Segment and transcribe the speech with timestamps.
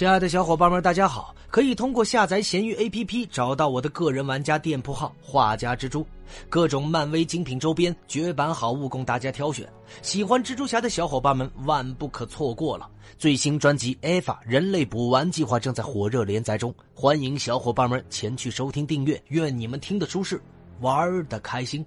[0.00, 1.34] 亲爱的小伙伴们，大家好！
[1.50, 6.06] 可以通过下载闲鱼 APP 找到我的个人玩家店铺号“画家蜘蛛”，
[6.48, 9.70] 各种漫威精品周边、绝版好物供大家挑选。
[10.00, 12.88] 喜欢蜘蛛侠的小伙伴们万不可错过了！
[13.18, 19.22] 最新专辑《EVA 人类补完计划》正在火热连载中，欢迎小伙伴们前去收听订阅。
[19.28, 20.40] 愿你们听得舒适，
[20.80, 21.84] 玩的开心。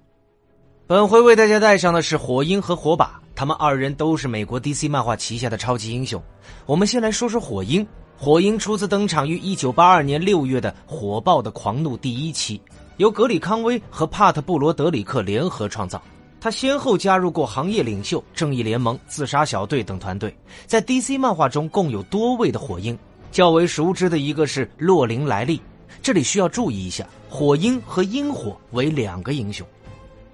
[0.86, 6.22] 本回为大家带上的是火鹰和火把，他们二人都是美国 DC 漫画旗下的超级英雄。
[6.67, 7.84] 我们先来说说火鹰。
[8.17, 12.62] 火鹰初次登场于1982年6月的《火爆的狂怒》第一期，
[12.98, 16.02] 由格里康威和帕特布罗德里克联合创造。
[16.39, 20.34] 他先后加入过行业领袖、正义联盟、自杀小队等团队。
[20.66, 22.98] 在 DC 漫画中，共有多位的火鹰，
[23.31, 25.59] 较为熟知的一个是洛林莱利。
[26.02, 29.66] 这里需要注意一下，火鹰和鹰火为两个英雄。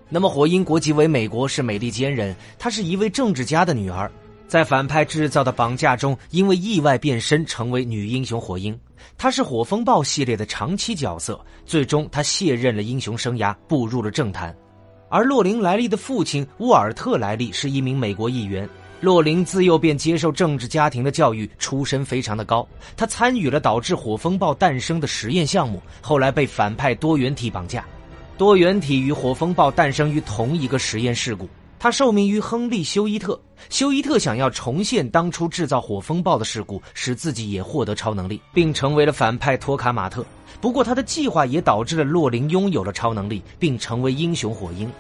[0.10, 2.36] 那么，火鹰国籍为美国，是美利坚人。
[2.58, 4.12] 她是一位政治家的女儿，
[4.50, 8.78] 在反派制造的绑架中，因为意外变身成为女英雄火鹰。
[9.16, 14.54] 她是火风暴系列的长期角色，最终她卸任了英雄生涯，步入了政坛。
[15.08, 18.68] 而洛林莱利的父亲沃尔特莱利是一名美国议员。
[19.02, 22.68] 洛林自幼便接受政治家庭的教育，出身非常的高。
[22.98, 27.86] 他参与了导致火风暴诞生的实验项目，后来被反派多元体绑架。
[28.36, 31.48] 多元体与火风暴诞生于同一个实验事故，
[31.80, 33.40] 它受命于亨利·休伊特。
[33.70, 40.26] 休伊特想要重现当初制造火风暴的事故，使自己也获得超能力，并成为了反派托卡马特。
[40.60, 44.92] 不过，他的计划也导致了洛林拥有了超能力，并成为英雄火鹰。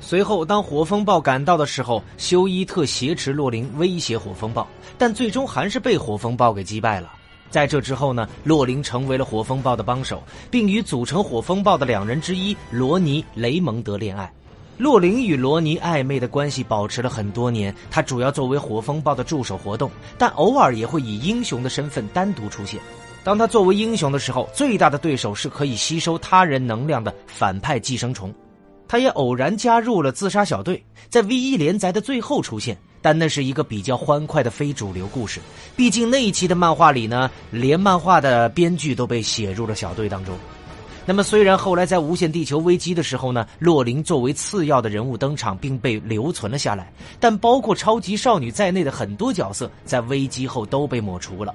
[0.00, 4.66] 随后，当火风暴赶到的时候，休伊特挟持洛林威胁火风暴，
[4.96, 7.12] 但最终还是被火风暴给击败了。
[7.50, 14.32] 在这之后呢，洛林成为了火风暴的帮手，并与组成火风暴的两人之一罗尼·雷蒙德恋爱。
[14.78, 22.80] 洛林与罗尼暧昧的关系保持了很多年，他主要作为火风暴的助手活动，但偶尔也会以英雄的身份单独出现。
[23.22, 28.34] 当他作为英雄的时候，最大的对手是可以吸收他人能量的反派寄生虫。
[28.88, 32.76] 他也偶然加入了自杀小队，在 V 一连载的最后出现。
[33.00, 35.40] 但那是一个比较欢快的非主流故事，
[35.74, 40.36] 毕竟那一期的漫画里呢，连漫画的编剧都被写入了小队当中。
[41.04, 51.52] 那么，虽然后来在无限地球危机的时候呢，洛林作为次要的人物登场并被留存了下来，但包括超级少女在内的很多角色在危机后都被抹除了。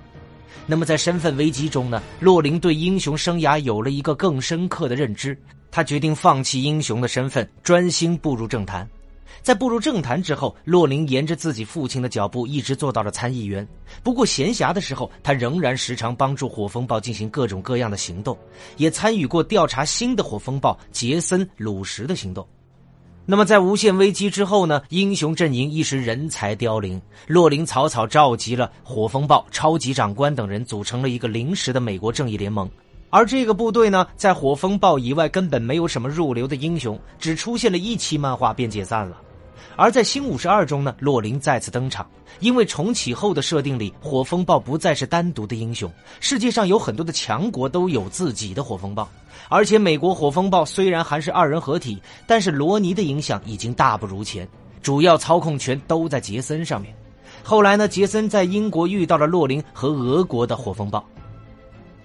[0.65, 5.37] 那么，在身份危机中呢，洛林对英雄生涯有了一个更深刻的认知，
[5.71, 8.85] 他决定放弃英雄的身份，专心步入政坛。
[9.41, 13.67] 在步入政坛之后，洛林沿着自己父亲的脚步，一直做到了参议员。
[14.03, 18.37] 不过闲暇的时候，他仍然时常帮助火风暴进行各种各样的行动，
[18.77, 22.47] 也参与过调查新的火风暴杰森·鲁什的行动。
[23.29, 24.81] 那么，在无限危机之后呢？
[24.87, 32.69] 英雄阵营一时人才凋零，洛林草草召集了火风暴、超级长官等人，组成了一个临时的美国正义联盟。
[33.09, 39.21] 而这个部队呢，在火风暴以外根本没有什么入流的英雄，只出现了一期漫画便解散了。
[39.75, 42.05] 而在新五十二中呢，洛林再次登场。
[42.39, 49.07] 因为重启后的设定里，火风暴不再是单独的英雄，世界上有很多的强国都有自己的火风暴。
[49.49, 54.47] 而且美国火风暴虽然还是二人合体，但是罗尼的影响已经大不如前，
[54.83, 56.93] 主要操控权都在杰森上面。
[57.41, 61.03] 后来呢，杰森在英国遇到了洛林和俄国的火风暴。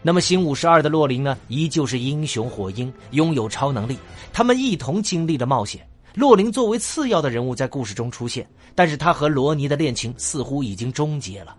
[0.03, 3.97] 那么新五十二的洛林呢，依旧是英雄火鹰，拥有超能力，
[4.33, 5.87] 他们一同经历了冒险。
[6.15, 11.57] 洛林作为次要的人物在故事中出现，但是他和罗尼的恋情似乎已经终结了。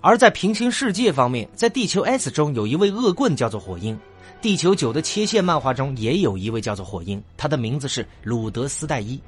[0.00, 3.98] 而在平行世界方面，在地球 S 中有一位恶棍叫做火鹰，
[4.42, 9.18] 地球九的切线漫画中也有一位叫做火鹰，他的名字是鲁德斯戴伊。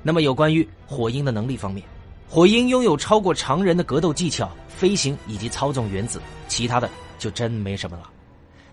[0.00, 1.84] 那么有关于火鹰的能力方面，
[2.28, 6.88] 火鹰拥有超过常人的格斗技巧、飞行以及操纵原子，其他的
[7.24, 8.10] 就真没什么了。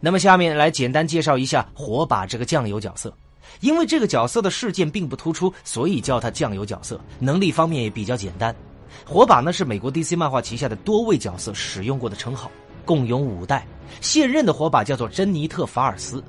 [0.01, 3.13] 那么下面来简单介绍一下火把这个酱油角色。
[3.61, 6.99] 因为这个角色的事件并不突出，所以叫他酱油角色。
[7.17, 8.53] 能力方面也比较简单。
[9.05, 12.51] 火把呢是美国 DC 漫画旗下的多位角色使用过的称号，
[12.83, 13.65] 共有五代。
[14.01, 16.23] 现任的火把叫做珍妮特·法尔斯，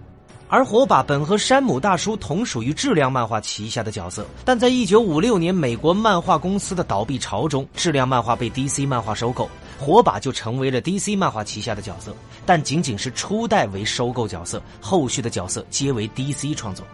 [0.48, 4.26] 而火把本和山姆大叔同属于质量漫画旗下的角色。
[4.44, 9.48] 但在一九五六年美国漫画公司的倒闭潮中，质量漫画被 DC 漫画收购，
[9.82, 12.14] 火把就成为了 DC 漫画旗下的角色。
[12.46, 16.86] 但仅仅是初代为收购角色，后续的角色皆为 DC 创作。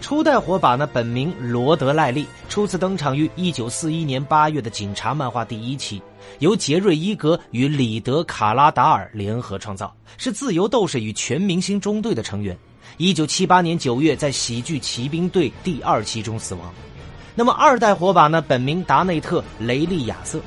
[0.00, 6.02] 初代火把呢，本名罗德·赖利，初次登场于一九四一年八月的警察漫画第一期，
[6.40, 12.58] 由杰瑞·伊格与里德·卡拉达尔联合创造，是自由斗士与全明星中队的成员。
[12.96, 16.74] 一九七八年九月，在喜剧骑兵队第二期中死亡。
[17.36, 20.40] 那么二代火把呢，本名达内特·雷利亚瑟，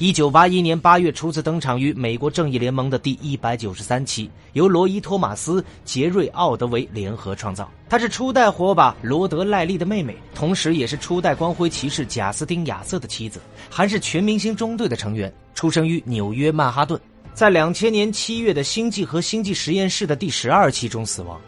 [0.00, 7.68] 一九八一年八月初次登场于美国正义联盟的第一百九十三期，由罗伊·托马斯、杰瑞·奥德维联合创造。
[7.88, 15.32] 她是初代火把罗德·赖利的妹妹，同时也是初代光辉骑士贾斯汀·亚瑟的妻子，还是全明星中队的成员。
[15.52, 17.00] 出生于纽约曼哈顿，
[17.34, 21.40] 在两千年七月的星际和星际实验室的第十二期中死亡。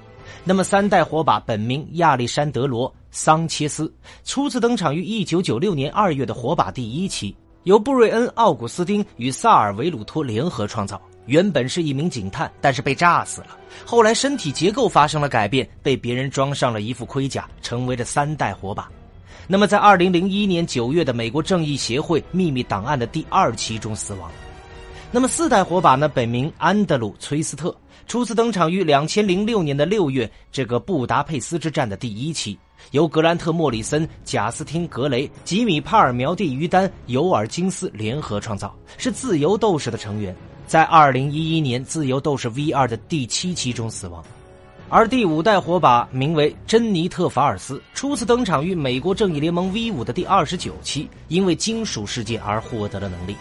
[0.43, 3.95] 那么，三代火把本名亚历山德罗·桑切斯，
[4.25, 7.33] 初次登场于一九九六年二月的火把第一期。
[7.65, 11.01] 由布瑞恩·奥古斯丁与萨尔维鲁托联合创造。
[11.27, 13.49] 原本是一名警探，但是被炸死了。
[13.85, 18.91] 后来身体结构发生了改变，被别人装上了一副盔甲，成为了三代火把。
[19.47, 24.31] 那么，在二零零一年九月的美国正义协会秘密档案的第二期中死亡。
[25.13, 26.09] 那么，四代火把呢？
[26.09, 27.77] 本名安德鲁·崔斯特，
[28.07, 32.59] 初次登场于两千零六年的六月这个布达佩斯之战的第一期。
[32.93, 40.35] 由格兰特·莫里森、贾斯汀·格雷、吉米·帕尔苗蒂于丹、尤尔金斯联合创造，是自由斗士的成员。
[40.67, 44.23] 在二零一一年自由斗士 V 二的第七期中死亡。
[44.89, 53.37] 而第五代火把名为珍妮特·法尔斯，初次登场于美国正义联盟 V 五的第二十九期，因为金属事件而获得了能力。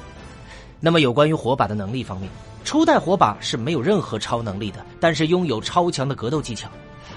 [0.80, 2.30] 那么有关于火把的能力方面，
[2.63, 6.69] 初代火把是没有任何超能力的，但是拥有超强的格斗技巧。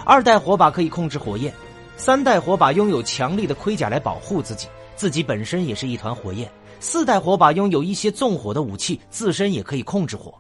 [0.05, 1.53] 二代火把可以控制火焰。
[1.97, 4.67] 三代火把拥有强力的盔甲来保护自己，
[4.97, 6.51] 自己本身也是一团火焰。
[6.81, 10.35] 四代火把拥有一些纵火的武器，自身也可以控制火。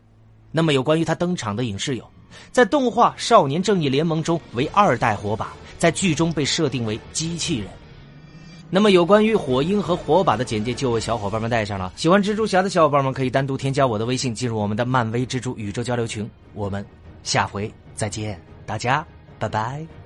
[0.51, 2.05] 那么有关于他登场的影视有，
[2.51, 7.69] 在动画《少年正义联盟》中为二代火把，在剧中被设定为机器人。
[8.69, 11.93] 那么有关于火鹰和火把的简介就为小伙伴们带上了。
[11.95, 16.29] 喜欢蜘蛛侠的小伙伴们可以单独添加我的微信，进入我们的漫威蜘蛛宇宙交流群。
[16.55, 16.85] 我们
[17.23, 19.07] 下回再见，大家
[19.39, 20.02] 拜拜。